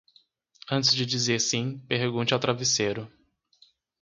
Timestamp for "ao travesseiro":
2.33-3.07